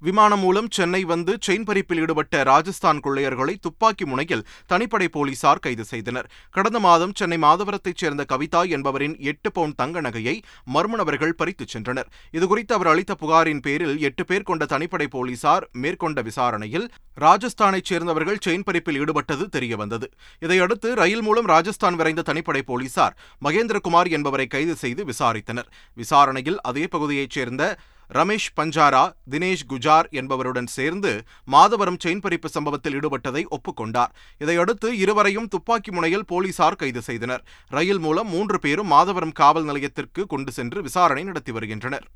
விமானம் 0.00 0.40
மூலம் 0.40 0.68
சென்னை 0.70 1.04
வந்து 1.04 1.38
செயின் 1.46 1.64
பறிப்பில் 1.64 2.00
ஈடுபட்ட 2.00 2.42
ராஜஸ்தான் 2.42 3.00
கொள்ளையர்களை 3.04 3.54
துப்பாக்கி 3.60 4.04
முனையில் 4.04 4.44
தனிப்படை 4.68 5.08
போலீசார் 5.08 5.58
கைது 5.58 5.84
செய்தனர். 5.84 6.30
கடந்த 6.50 6.78
மாதம் 6.78 7.14
சென்னை 7.14 7.38
மாதவரத்தைச் 7.38 7.96
சேர்ந்த 7.96 8.24
கவிதா 8.32 8.68
என்பவரின் 8.68 9.16
எட்டு 9.20 9.52
பவுண்ட் 9.52 9.76
தங்க 9.76 10.00
நகையை 10.00 10.42
மர்ம 10.74 10.94
நபர்கள் 11.00 11.34
பறித்துச் 11.38 11.76
சென்றனர். 11.76 12.08
இதுகுறித்து 12.32 12.72
அவர் 12.72 12.86
அளித்த 12.86 13.14
புகாரின் 13.14 13.60
பேரில் 13.60 14.00
எட்டு 14.00 14.24
பேர் 14.24 14.42
கொண்ட 14.42 14.64
தனிப்படை 14.64 15.06
போலீசார் 15.06 15.68
மேற்கொண்ட 15.72 16.22
விசாரணையில் 16.22 16.88
ராஜஸ்தானைச் 17.20 17.84
சேர்ந்தவர்கள் 17.84 18.42
செயின் 18.46 18.64
பறிப்பில் 18.64 19.00
ஈடுபட்டது 19.00 19.46
தெரியவந்தது. 19.56 20.04
இதையடுத்து 20.38 20.94
ரயில் 20.94 21.22
மூலம் 21.22 21.44
ராஜஸ்தான் 21.44 21.94
விரைந்த 21.94 22.22
தனிப்படை 22.32 22.62
போலீசார் 22.62 23.16
மகேந்திரகுமார் 23.44 24.10
என்பவரை 24.10 24.46
கைது 24.46 24.76
செய்து 24.76 25.04
விசாரித்தனர். 25.04 25.70
விசாரணையில் 25.94 26.60
அதே 26.60 26.86
பகுதியைச் 26.86 27.30
சேர்ந்த 27.30 27.78
ரமேஷ் 28.14 28.52
பஞ்சாரா 28.56 29.12
தினேஷ் 29.30 29.64
குஜார் 29.68 30.06
என்பவருடன் 30.10 30.66
சேர்ந்து 30.66 31.22
மாதவரம் 31.52 31.98
செயின் 32.04 32.22
பறிப்பு 32.24 32.46
சம்பவத்தில் 32.46 33.00
ஈடுபட்டதை 33.00 33.42
ஒப்புக்கொண்டார். 33.50 34.12
இதையடுத்து 34.38 34.96
இருவரையும் 34.96 35.48
துப்பாக்கி 35.48 35.92
முனையில் 35.92 36.24
போலீசார் 36.24 36.76
கைது 36.76 37.02
செய்தனர். 37.02 37.44
ரயில் 37.68 37.98
மூலம் 37.98 38.28
மூன்று 38.28 38.58
பேரும் 38.58 38.90
மாதவரம் 38.90 39.32
காவல் 39.32 39.64
நிலையத்திற்கு 39.64 40.26
கொண்டு 40.26 40.52
சென்று 40.52 40.82
விசாரணை 40.82 41.24
நடத்தி 41.24 41.52
வருகின்றனர். 41.52 42.06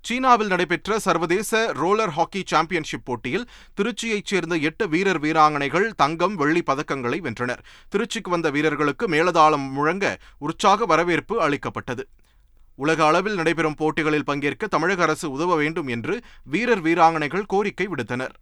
சீனாவில் 0.00 0.46
நடைபெற்ற 0.46 0.98
சர்வதேச 0.98 1.72
ரோலர் 1.72 2.10
ஹாக்கி 2.10 2.42
சாம்பியன்ஷிப் 2.46 3.04
போட்டியில் 3.04 3.48
திருச்சியைச் 3.80 4.24
சேர்ந்த 4.24 4.56
எட்டு 4.56 4.88
வீரர் 4.88 5.20
வீராங்கனைகள் 5.20 5.90
தங்கம் 5.96 6.34
வெள்ளி 6.34 6.62
பதக்கங்களை 6.66 7.20
வென்றனர். 7.20 7.64
திருச்சிக்கு 7.96 8.28
வந்த 8.28 8.50
வீரர்களுக்கு 8.50 9.08
மேலதாளம் 9.08 9.70
முழங்க 9.70 10.18
உற்சாக 10.38 10.86
வரவேற்பு 10.86 11.42
அளிக்கப்பட்டது. 11.42 12.08
உலக 12.76 13.04
அளவில் 13.04 13.34
நடைபெறும் 13.34 13.78
போட்டிகளில் 13.80 14.24
பங்கேற்க 14.24 14.66
தமிழக 14.66 15.02
அரசு 15.02 15.26
உதவ 15.30 15.56
வேண்டும் 15.56 15.88
என்று 15.88 16.14
வீரர் 16.44 16.82
வீராங்கனைகள் 16.82 17.46
கோரிக்கை 17.46 17.86
விடுத்தனர். 17.86 18.34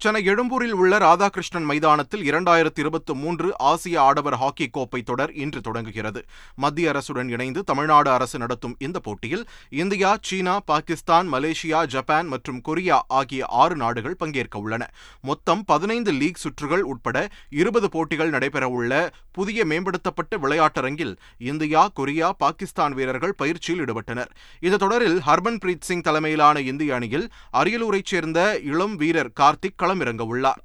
சென்னை 0.00 0.24
எழும்பூரில் 0.24 0.72
உள்ள 0.72 0.98
ராதாகிருஷ்ணன் 0.98 1.66
மைதானத்தில் 1.68 2.24
இரண்டாயிரத்தி 2.30 2.78
இருபத்தி 2.78 3.12
மூன்று 3.14 3.58
ஆசிய 3.58 4.00
ஆடவர் 4.02 4.36
ஹாக்கி 4.36 4.68
கோப்பை 4.68 5.02
தொடர் 5.02 5.32
இன்று 5.32 5.60
தொடங்குகிறது. 5.60 6.24
மத்திய 6.54 6.92
அரசுடன் 6.92 7.28
இணைந்து 7.28 7.64
தமிழ்நாடு 7.64 8.10
அரசு 8.10 8.38
நடத்தும் 8.38 8.74
இந்த 8.78 8.98
போட்டியில் 8.98 9.44
India 9.68 10.18
China 10.20 10.60
Pakistan 10.60 11.32
Malaysia 11.32 11.86
Japan 11.86 12.26
மற்றும் 12.26 12.60
கொரியா 12.60 13.04
ஆகிய 13.08 13.44
ஆறு 13.46 13.76
நாடுகள் 13.76 14.16
பங்கேற்க 14.16 14.58
உள்ளன. 14.58 14.90
மொத்தம் 15.20 15.64
பதினைந்து 15.64 16.12
லீக் 16.12 16.42
சுற்றுகள் 16.44 16.84
உட்பட 16.92 17.28
இருபது 17.50 17.88
போட்டிகள் 17.88 18.30
நடைபெறவுள்ள 18.30 19.08
புதிய 19.32 19.64
மேம்படுத்தப்பட்ட 19.64 20.38
விளையாட்டரங்கில் 20.42 21.14
இந்தியா 21.38 21.88
கொரியா 21.94 22.32
பாகிஸ்தான் 22.32 22.92
வீரர்கள் 22.92 23.34
பயிற்சியில் 23.34 23.84
ஈடுபட்டனர். 23.84 24.30
இந்த 24.60 24.76
தொடரில் 24.76 25.18
ஹர்மன் 25.18 25.60
பிரீத் 25.64 25.88
சிங் 25.90 26.00
தலைமையிலான 26.00 26.60
இந்திய 26.60 26.94
அணியில் 26.94 27.26
அரியலூரைச் 27.52 28.12
சேர்ந்த 28.14 28.58
இளம் 28.58 28.96
வீரர் 28.96 29.32
கார்த்திக் 29.40 29.80
களமிறங்க 29.84 30.22
உள்ளார். 30.22 30.62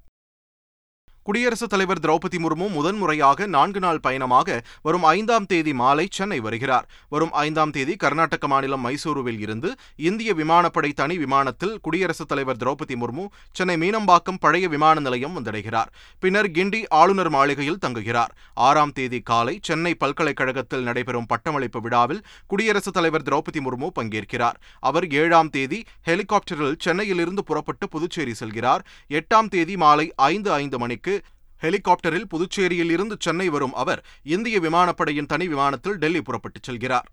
குடியரசுத் 1.23 1.69
தலைவர் 1.69 1.99
திரௌபதி 1.99 2.37
முர்மு 2.37 2.69
முதன்முறையாக 2.69 3.45
நான்கு 3.45 3.79
நாள் 3.79 3.99
பயணமாக 3.99 4.61
வரும் 4.81 5.03
ஐந்தாம் 5.03 5.45
தேதி 5.45 5.73
மாலை 5.73 6.07
சென்னை 6.11 6.39
வருகிறார். 6.39 6.89
வரும் 7.09 7.31
ஐந்தாம் 7.31 7.71
தேதி 7.71 7.95
கர்நாடக 7.95 8.47
மாநிலம் 8.47 8.85
மைசூருவில் 8.85 9.39
இருந்து 9.39 9.75
இந்திய 9.95 10.33
விமானப்படை 10.33 10.93
தனி 10.93 11.17
விமானத்தில் 11.17 11.79
குடியரசுத் 11.81 12.27
தலைவர் 12.27 12.55
திரௌபதி 12.55 12.95
முர்மு 12.95 13.25
சென்னை 13.51 13.75
மீனம்பாக்கம் 13.75 14.39
பழைய 14.39 14.67
விமான 14.67 14.99
நிலையம் 14.99 15.35
வந்தடைகிறார். 15.35 15.87
பின்னர் 16.19 16.51
கிண்டி 16.51 16.83
ஆளுநர் 16.89 17.29
மாளிகையில் 17.29 17.79
தங்குகிறார். 17.85 18.31
ஆறாம் 18.53 18.91
தேதி 18.91 19.19
காலை 19.19 19.59
சென்னை 19.61 19.95
பல்கலைக்கழகத்தில் 19.95 20.83
நடைபெறும் 20.83 21.25
பட்டமளிப்பு 21.25 21.81
விழாவில் 21.81 22.25
குடியரசுத் 22.47 22.93
தலைவர் 22.93 23.23
திரௌபதி 23.23 23.59
முர்மு 23.59 23.89
பங்கேற்கிறார். 23.99 24.55
அவர் 24.79 25.07
ஏழாம் 25.07 25.49
தேதி 25.49 25.83
ஹெலிகாப்டரில் 26.07 26.79
சென்னையிலிருந்து 26.79 27.43
புறப்பட்டு 27.43 27.89
புதுச்சேரி 27.89 28.33
செல்கிறார். 28.39 28.79
எட்டாம் 29.09 29.47
தேதி 29.49 29.77
மாலை 29.77 30.13
ஐந்து 30.15 30.51
ஐந்து 30.51 30.79
மணிக்கு 30.79 31.18
ஹெலிகாப்டரில் 31.61 32.29
புதுச்சேரியில் 32.33 32.91
இருந்து 32.91 33.15
சென்னை 33.19 33.49
வரும் 33.49 33.73
அவர் 33.73 34.03
இந்திய 34.23 34.59
விமானப்படையின் 34.59 35.25
தனி 35.25 35.47
விமானத்தில் 35.47 35.97
டெல்லி 35.97 36.21
புறப்பட்டுச் 36.21 36.67
செல்கிறார். 36.69 37.07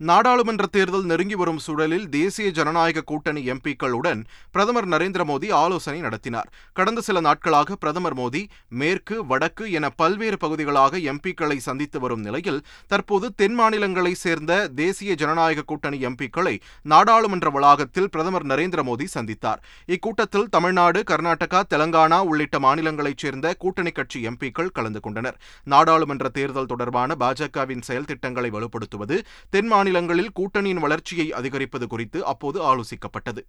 நாடாளுமன்ற 0.00 0.66
தேர்தல் 0.66 1.04
நெருங்கி 1.04 1.34
வரும் 1.34 1.58
சூழலில் 1.58 2.08
தேசிய 2.08 2.50
ஜனநாயக 2.50 3.00
கூட்டணி 3.00 3.42
எம்பிக்களுடன் 3.50 4.24
பிரதமர் 4.50 4.88
நரேந்திர 4.88 5.22
மோடி 5.24 5.52
ஆலோசனை 5.52 6.00
நடத்தினார். 6.00 6.48
கடந்த 6.72 7.00
சில 7.00 7.20
நாட்களாக 7.20 7.76
பிரதமர் 7.76 8.16
மோடி 8.16 8.46
மேற்கு 8.68 9.26
வடக்கு 9.26 9.72
என 9.72 9.90
பல்வேறு 9.90 10.36
பகுதிகளாக 10.36 10.98
எம்பிக்களை 11.12 11.56
சந்தித்து 11.56 12.00
வரும் 12.00 12.20
நிலையில் 12.20 12.60
தற்போது 12.86 13.34
தென் 13.34 13.54
மாநிலங்களை 13.54 14.14
சேர்ந்த 14.14 14.68
தேசிய 14.74 15.14
ஜனநாயக 15.14 15.62
கூட்டணி 15.62 16.00
எம்பிக்களை 16.06 16.60
நாடாளுமன்ற 16.82 17.50
வளாகத்தில் 17.50 18.10
பிரதமர் 18.10 18.46
நரேந்திர 18.46 18.84
மோடி 18.90 19.06
சந்தித்தார். 19.14 19.62
இக்கூட்டத்தில் 19.86 20.48
தமிழ்நாடு 20.50 21.02
கர்நாடகா 21.10 21.62
தெலங்கானா 21.74 22.20
உள்ளிட்ட 22.20 22.58
மாநிலங்களைச் 22.58 23.18
சேர்ந்த 23.18 23.54
கூட்டணி 23.54 23.90
கட்சி 23.90 24.28
எம்பிக்கள் 24.28 24.72
கலந்து 24.72 25.00
கொண்டனர். 25.00 25.40
நாடாளுமன்ற 25.64 26.28
தேர்தல் 26.28 26.66
தொடர்பான 26.66 27.14
பாஜகவின் 27.18 27.80
செயல் 27.80 28.04
திட்டங்களை 28.04 28.50
வலுப்படுத்துவது 28.50 29.18
தென் 29.50 29.84
மாநிலங்களில் 29.86 30.34
கூட்டணியின் 30.34 30.80
வளர்ச்சியை 30.80 31.32
அதிகரிப்பது 31.32 31.86
குறித்து 31.86 32.18
அப்போது 32.24 32.58
ஆலோசிக்கப்பட்டது. 32.70 33.42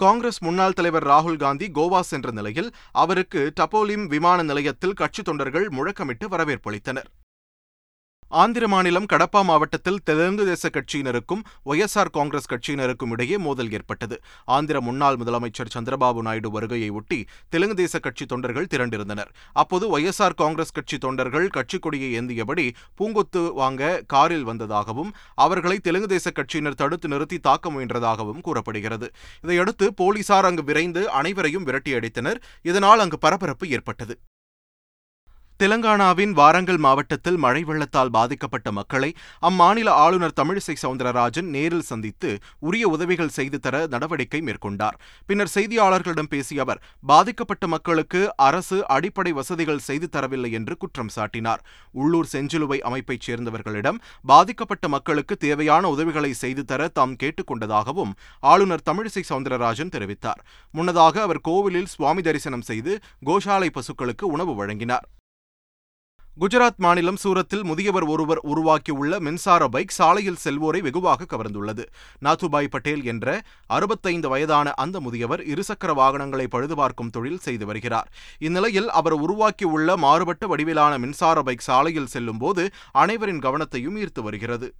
காங்கிரஸ் 0.00 0.40
முன்னாள் 0.42 0.72
தலைவர் 0.72 1.06
ராகுல் 1.06 1.38
காந்தி 1.38 1.66
கோவா 1.68 2.00
சென்ற 2.00 2.30
நிலையில் 2.30 2.70
அவருக்கு 2.92 3.40
டபோலிம் 3.60 4.06
விமான 4.06 4.38
நிலையத்தில் 4.42 4.98
கட்சித் 5.00 5.24
தொண்டர்கள் 5.24 5.66
முழக்கமிட்டு 5.68 6.26
வரவேற்பளித்தனர் 6.32 7.08
ஆந்திர 8.30 8.68
மாநிலம் 8.68 9.06
கடப்பா 9.12 9.44
மாவட்டத்தில் 9.44 9.98
தெலுங்கு 10.04 10.44
தேச 10.46 10.68
கட்சியினருக்கும் 10.68 11.42
ஒய்எஸ்ஆர் 11.66 12.10
காங்கிரஸ் 12.10 12.48
கட்சியினருக்கும் 12.52 13.10
இடையே 13.10 13.38
மோதல் 13.38 13.72
ஏற்பட்டது. 13.72 14.20
ஆந்திர 14.44 14.80
முன்னாள் 14.80 15.16
முதலமைச்சர் 15.16 15.70
சந்திரபாபு 15.74 16.22
நாயுடு 16.22 16.50
வருகையை 16.50 16.90
ஒட்டி 16.90 17.26
தெலுங்கு 17.48 17.76
தேச 17.76 17.98
கட்சி 17.98 18.26
தொண்டர்கள் 18.26 18.66
திரண்டிருந்தனர். 18.74 19.30
அப்போது 19.52 19.98
ஒய்எஸ்ஆர் 19.98 20.34
காங்கிரஸ் 20.34 20.72
கட்சி 20.72 20.98
தொண்டர்கள் 20.98 21.48
கட்சிக் 21.48 21.82
கொடியை 21.82 22.10
ஏந்தியபடி 22.20 22.74
பூங்கொத்து 23.00 23.52
வாங்க 23.52 24.02
காரில் 24.06 24.44
வந்ததாகவும் 24.44 25.14
அவர்களை 25.34 25.78
தெலுங்கு 25.78 26.08
தேச 26.08 26.30
கட்சியினர் 26.30 26.80
தடுத்து 26.82 27.08
நிறுத்தி 27.08 27.38
தாக்க 27.38 27.70
முயன்றதாகவும் 27.70 28.40
கூறப்படுகிறது. 28.40 29.10
இதையடுத்து 29.42 29.94
போலீசார் 29.94 30.44
அங்கு 30.44 30.64
விரைந்து 30.64 31.10
அனைவரையும் 31.10 31.66
விரட்டியடித்தனர். 31.66 32.40
இதனால் 32.62 32.98
அங்கு 32.98 33.18
பரபரப்பு 33.18 33.68
ஏற்பட்டது. 33.68 34.16
தெலங்கானாவின் 35.60 36.32
வாரங்கல் 36.32 36.78
மாவட்டத்தில் 36.78 37.36
மழை 37.36 37.64
வெள்ளத்தால் 37.64 38.10
பாதிக்கப்பட்ட 38.10 38.72
மக்களை 38.72 39.08
அம்மாநில 39.42 39.88
ஆளுநர் 39.88 40.34
தமிழிசை 40.40 40.74
சவுந்தரராஜன் 40.82 41.48
நேரில் 41.54 41.86
சந்தித்து 41.90 42.30
உரிய 42.58 42.88
உதவிகள் 42.88 43.28
செய்து 43.28 43.58
தர 43.60 43.86
நடவடிக்கை 43.86 44.40
மேற்கொண்டார். 44.40 44.98
பின்னர் 45.26 45.52
செய்தியாளர்களிடம் 45.54 46.28
பேசிய 46.28 46.60
அவர் 46.60 46.82
பாதிக்கப்பட்ட 47.06 47.66
மக்களுக்கு 47.66 48.36
அரசு 48.36 48.86
அடிப்படை 48.86 49.32
வசதிகள் 49.32 49.78
செய்து 49.78 50.08
தரவில்லை 50.12 50.50
என்று 50.50 50.76
குற்றம் 50.76 51.14
சாட்டினார். 51.16 51.64
உள்ளூர் 51.92 52.30
செஞ்சிலுவை 52.32 52.80
அமைப்பைச் 52.80 53.30
சேர்ந்தவர்களிடம் 53.30 54.00
பாதிக்கப்பட்ட 54.22 54.88
மக்களுக்கு 54.88 55.36
தேவையான 55.36 55.88
உதவிகளை 55.88 56.32
செய்து 56.32 56.64
தர 56.64 56.88
தாம் 56.88 57.16
கேட்டுக்கொண்டதாகவும் 57.22 58.14
ஆளுநர் 58.40 58.86
தமிழிசை 58.90 59.24
சவுந்தரராஜன் 59.28 59.94
தெரிவித்தார். 59.96 60.42
முன்னதாக 60.70 61.22
அவர் 61.22 61.40
கோவிலில் 61.40 61.92
சுவாமி 61.96 62.22
தரிசனம் 62.22 62.68
செய்து 62.72 62.98
கோஷாலை 63.26 63.70
பசுக்களுக்கு 63.70 64.22
உணவு 64.22 64.54
வழங்கினார். 64.54 65.06
குஜராத் 66.40 66.76
மாநிலம் 66.76 67.16
சூரத்தில் 67.16 67.62
முதியவர் 67.64 68.04
ஒருவர் 68.04 68.40
உருவாக்கியுள்ள 68.42 69.20
மின்சார 69.20 69.68
பைக் 69.68 69.88
சாலையில் 69.88 70.36
செல்வோரை 70.44 70.80
வெகுவாக 70.80 71.26
கவர்ந்துள்ளது. 71.30 71.84
நாத்துபாய் 72.24 72.68
பட்டேல் 72.70 73.04
என்ற 73.04 73.42
அறுபத்தைந்து 73.66 74.28
வயதான 74.28 74.74
அந்த 74.74 75.00
முதியவர் 75.00 75.40
இருசக்கர 75.40 75.94
வாகனங்களை 75.94 76.46
பழுதுபார்க்கும் 76.50 77.10
தொழில் 77.10 77.38
செய்து 77.38 77.66
வருகிறார். 77.66 78.10
இந்நிலையில் 78.38 78.90
அவர் 78.90 79.12
உருவாக்கியுள்ள 79.12 79.96
மாறுபட்ட 79.96 80.46
வடிவிலான 80.46 80.98
மின்சார 80.98 81.42
பைக் 81.42 81.66
சாலையில் 81.68 82.06
செல்லும்போது 82.06 82.70
அனைவரின் 82.92 83.38
கவனத்தையும் 83.38 83.96
ஈர்த்து 83.96 84.22
வருகிறது. 84.22 84.74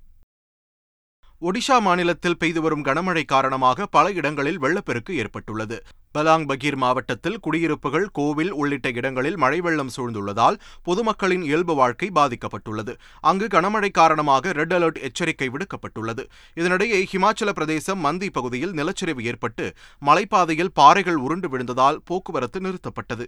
ஒடிஷா 1.42 1.80
மாநிலத்தில் 1.80 2.36
பெய்து 2.36 2.60
வரும் 2.60 2.84
கனமழை 2.84 3.22
காரணமாக 3.24 3.86
பல 3.86 4.12
இடங்களில் 4.12 4.58
வெள்ளப்பெருக்கு 4.58 5.16
ஏற்பட்டுள்ளது. 5.16 5.82
பலாங் 6.14 6.46
பகீர் 6.46 6.76
மாவட்டத்தில் 6.76 7.38
குடியிருப்புகள் 7.40 8.06
கோவில் 8.12 8.52
உள்ளிட்ட 8.52 8.90
இடங்களில் 8.90 9.36
மழை 9.36 9.60
வெள்ளம் 9.60 9.90
சூழ்ந்துள்ளதால் 9.96 10.56
பொதுமக்களின் 10.82 11.42
இயல்பு 11.42 11.74
வாழ்க்கை 11.74 12.10
பாதிக்கப்பட்டுள்ளது. 12.14 12.94
அங்கு 13.20 13.46
கனமழை 13.46 13.90
காரணமாக 13.90 14.52
ரெட் 14.52 14.72
அலர்ட் 14.72 15.00
எச்சரிக்கை 15.00 15.48
விடுக்கப்பட்டுள்ளது. 15.48 16.24
இதனிடையே 16.54 17.00
ஹிமாச்சல 17.12 17.52
பிரதேசம் 17.52 17.98
மந்தி 17.98 18.30
பகுதியில் 18.30 18.72
நிலச்சரிவு 18.72 19.22
ஏற்பட்டு 19.22 19.74
மலைப்பாதையில் 20.06 20.74
பாறைகள் 20.74 21.16
உருண்டு 21.16 21.48
விழுந்ததால் 21.48 22.00
போக்குவரத்து 22.04 22.60
நிறுத்தப்பட்டது. 22.60 23.26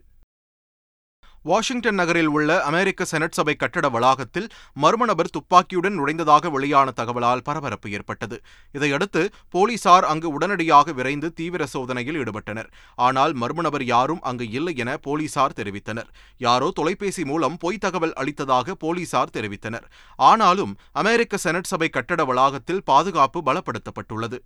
வாஷிங்டன் 1.49 1.99
நகரில் 2.01 2.31
உள்ள 2.37 2.51
அமெரிக்க 2.69 3.05
செனட் 3.11 3.37
சபை 3.37 3.55
கட்டட 3.61 3.87
வளாகத்தில் 3.95 4.49
மர்ம 4.83 5.07
நபர் 5.11 5.31
துப்பாக்கியுடன் 5.37 5.97
நுழைந்ததாக 5.99 6.51
வெளியான 6.57 6.93
தகவலால் 7.01 7.45
பரபரப்பு 7.49 7.89
ஏற்பட்டது. 7.97 8.37
இதையடுத்து 8.77 9.23
போலீசார் 9.55 10.07
அங்கு 10.13 10.31
உடனடியாக 10.37 10.93
விரைந்து 10.99 11.31
தீவிர 11.33 11.67
சோதனையில் 11.75 12.19
ஈடுபட்டனர். 12.23 12.69
ஆனால் 13.07 13.35
மர்ம 13.43 13.67
நபர் 13.69 13.85
யாரும் 13.95 14.23
அங்கு 14.31 14.49
இல்லை 14.59 14.75
என 14.85 14.91
போலீசார் 15.07 15.57
தெரிவித்தனர். 15.61 16.11
யாரோ 16.47 16.71
தொலைபேசி 16.81 17.25
மூலம் 17.33 17.59
பொய் 17.65 17.83
தகவல் 17.87 18.15
அளித்ததாக 18.23 18.77
போலீசார் 18.85 19.35
தெரிவித்தனர். 19.37 19.89
ஆனாலும் 20.31 20.75
அமெரிக்க 21.03 21.45
செனட் 21.47 21.71
சபை 21.73 21.91
கட்டட 21.99 22.25
வளாகத்தில் 22.31 22.85
பாதுகாப்பு 22.93 23.41
பலப்படுத்தப்பட்டுள்ளது. 23.49 24.41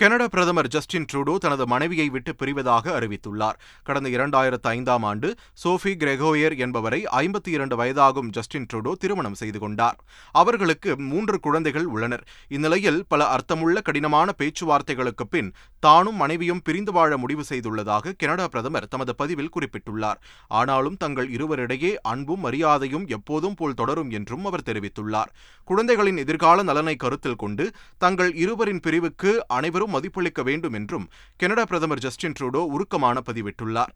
கனடா 0.00 0.28
பிரதமர் 0.28 0.68
ஜஸ்டின் 0.68 1.04
ட்ரூடோ 1.12 1.36
தனது 1.36 1.66
மனைவியை 1.66 2.08
விட்டு 2.08 2.34
பிரிவதாக 2.38 2.92
அறிவித்துள்ளார். 2.98 3.56
கடந்த 3.82 4.08
இரண்டாயிரத்து 4.08 4.62
ஐந்தாம் 4.62 5.02
ஆண்டு 5.02 5.34
சோஃபி 5.64 5.92
கிரெகோயர் 5.94 6.58
என்பவரை 6.58 7.06
ஐம்பத்தி 7.12 7.48
இரண்டு 7.48 7.76
வயதாகும் 7.76 8.28
ஜஸ்டின் 8.28 8.66
ட்ரூடோ 8.72 8.92
திருமணம் 8.92 9.34
செய்து 9.34 9.58
கொண்டார். 9.58 9.98
அவர்களுக்கு 10.32 10.98
மூன்று 10.98 11.40
குழந்தைகள் 11.40 11.84
உள்ளனர். 11.84 12.26
இந்நிலையில் 12.48 13.04
பல 13.08 13.26
அர்த்தமுள்ள 13.26 13.80
கடினமான 13.80 14.34
பேச்சுவார்த்தைகளுக்கு 14.38 15.26
பின் 15.30 15.52
தானும் 15.80 16.14
மனைவியும் 16.14 16.60
பிரிந்து 16.62 16.92
வாழ 16.92 17.16
முடிவு 17.16 17.44
செய்துள்ளதாக 17.48 18.12
கனடா 18.18 18.48
பிரதமர் 18.48 18.88
தமது 18.88 19.14
பதிவில் 19.14 19.50
குறிப்பிட்டுள்ளார். 19.54 20.18
ஆனாலும் 20.48 20.96
தங்கள் 20.96 21.30
இருவரிடையே 21.30 21.94
அன்பும் 22.02 22.40
மரியாதையும் 22.40 23.06
எப்போதும் 23.06 23.54
போல் 23.54 23.74
தொடரும் 23.74 24.10
என்றும் 24.10 24.44
அவர் 24.44 24.66
தெரிவித்துள்ளார். 24.66 25.30
குழந்தைகளின் 25.64 26.16
எதிர்கால 26.16 26.62
நலனை 26.62 26.96
கருத்தில் 26.96 27.36
கொண்டு 27.36 27.70
தங்கள் 27.98 28.34
இருவரின் 28.34 28.80
பிரிவுக்கு 28.80 29.48
அனைவரும் 29.48 29.94
மதிப்பளிக்க 29.94 30.42
வேண்டும் 30.42 30.72
என்றும் 30.72 31.08
கனடா 31.36 31.64
பிரதமர் 31.64 31.98
ஜஸ்டின் 31.98 32.32
ட்ரூடோ 32.40 32.62
உருக்கமான 32.76 33.20
பதிவிட்டுள்ளார். 33.26 33.94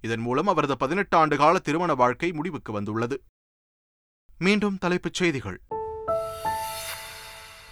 இதன் 0.00 0.20
மூலம் 0.20 0.46
அவரது 0.46 0.76
பதினெட்டு 0.76 1.16
ஆண்டு 1.16 1.36
கால 1.36 1.58
திருமண 1.58 1.94
வாழ்க்கை 1.94 2.32
முடிவுக்கு 2.32 2.72
வந்துள்ளது. 2.72 3.22
மீண்டும் 4.38 4.78
தலைப்புச் 4.78 5.14
செய்திகள். 5.14 5.60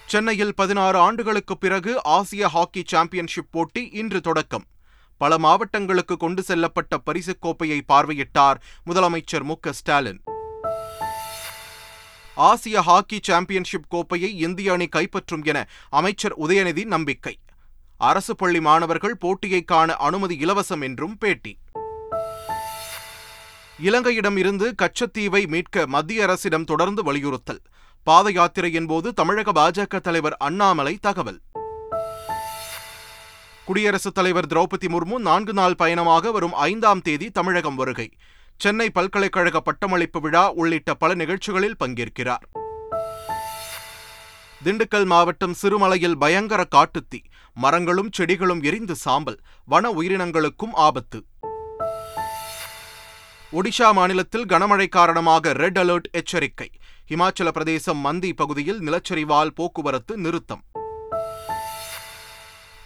சென்னையில் 0.08 0.54
பதினாறு 0.54 0.98
ஆண்டுகளுக்கு 0.98 1.58
பிறகு 1.58 2.04
ஆசிய 2.04 2.48
ஹாக்கி 2.48 2.82
சாம்பியன்ஷிப் 2.86 3.48
போட்டி 3.50 3.88
இன்று 3.92 4.20
தொடக்கம். 4.20 4.64
பல 5.18 5.38
மாவட்டங்களுக்கு 5.38 6.16
கொண்டு 6.16 6.44
செல்லப்பட்ட 6.46 6.96
பரிசுக் 7.04 7.40
கோப்பையை 7.40 7.84
பார்வையிட்டார் 7.88 8.54
முதலமைச்சர் 8.86 9.42
மு 9.42 9.54
ஸ்டாலின். 9.70 10.22
ஆசிய 12.34 12.80
ஹாக்கி 12.80 13.18
சாம்பியன்ஷிப் 13.22 13.84
கோப்பையை 13.88 14.38
இந்திய 14.38 14.72
அணி 14.72 14.88
கைப்பற்றும் 14.96 15.44
என 15.44 15.68
அமைச்சர் 15.90 16.38
உதயநிதி 16.38 16.84
நம்பிக்கை. 16.84 17.38
அரசு 17.98 18.36
பள்ளி 18.36 18.60
மாணவர்கள் 18.60 19.16
போட்டியை 19.16 19.62
காண 19.62 19.94
அனுமதி 19.94 20.36
இலவசம் 20.36 20.82
என்றும் 20.82 21.18
பேட்டி. 21.18 21.58
இலங்கையிடம் 23.78 24.36
இருந்து 24.36 24.74
கச்சத்தீவை 24.82 25.46
மீட்க 25.46 25.86
மத்திய 25.86 26.22
அரசிடம் 26.22 26.64
தொடர்ந்து 26.64 27.02
வலியுறுத்தல். 27.02 27.60
பாத 28.02 28.31
யாத்திரையின் 28.31 28.87
போது 28.87 29.12
தமிழக 29.12 29.52
பாஜக 29.52 30.00
தலைவர் 30.00 30.37
அண்ணாமலை 30.37 30.95
தகவல். 30.97 31.40
குடியரசுத் 33.64 34.14
தலைவர் 34.14 34.47
திரௌபதி 34.47 34.88
முர்மு 34.88 35.19
நான்கு 35.19 35.52
நாள் 35.52 35.75
பயணமாக 35.75 36.31
வரும் 36.31 36.52
ஐந்தாம் 36.52 37.00
தேதி 37.00 37.31
தமிழகம் 37.31 37.75
வருகை. 37.75 38.12
சென்னை 38.57 38.90
பல்கலைக்கழக 38.90 39.61
பட்டமளிப்பு 39.61 40.21
விழா 40.21 40.52
உள்ளிட்ட 40.52 40.95
பல 40.95 41.14
நிகழ்ச்சிகளில் 41.14 41.76
பங்கேற்கிறார். 41.85 42.45
திண்டுக்கல் 44.64 45.05
மாவட்டம் 45.05 45.55
சிறுமலையில் 45.55 46.19
பயங்கர 46.19 46.67
காட்டுத்தீ 46.71 47.21
மரங்களும் 47.55 48.11
செடிகளும் 48.12 48.62
எரிந்து 48.62 48.95
சாம்பல் 48.95 49.40
வன 49.64 49.90
உயிரினங்களுக்கும் 49.90 50.73
ஆபத்து. 50.73 51.25
ஒடிஷா 53.52 53.93
மாநிலத்தில் 53.93 54.47
கனமழை 54.47 54.88
காரணமாக 54.88 55.52
ரெட் 55.52 55.78
அலர்ட் 55.78 56.09
எச்சரிக்கை. 56.11 56.71
இமாச்சல 57.08 57.48
பிரதேசம் 57.48 57.96
மந்தி 57.96 58.32
பகுதியில் 58.32 58.80
நிலச்சரிவால் 58.80 59.46
போக்குவரத்து 59.46 60.16
நிறுத்தம். 60.16 60.62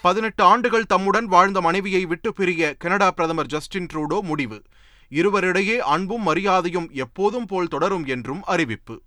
பதினெட்டு 0.02 0.44
ஆண்டுகள் 0.44 0.86
தம்முடன் 0.86 1.24
வாழ்ந்த 1.24 1.60
மனைவியை 1.60 2.04
விட்டு 2.04 2.32
பிரிய 2.32 2.74
கனடா 2.74 3.10
பிரதமர் 3.10 3.46
ஜஸ்டின் 3.46 3.86
ட்ரூடோ 3.92 4.20
முடிவு. 4.20 4.62
இருவரிடையே 5.10 5.76
அன்பும் 5.76 6.22
மரியாதையும் 6.22 6.90
எப்போதும் 6.92 7.46
போல் 7.46 7.68
தொடரும் 7.68 8.04
என்றும் 8.04 8.44
அறிவிப்பு. 8.44 9.02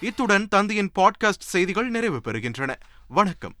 இத்துடன் 0.00 0.48
தந்தையின் 0.48 0.90
பாட்காஸ்ட் 0.98 1.44
செய்திகள் 1.44 1.88
நிறைவு 1.88 2.20
பெறுகின்றன. 2.24 2.74
வணக்கம். 3.08 3.52